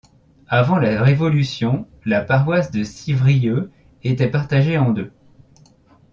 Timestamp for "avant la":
0.47-0.99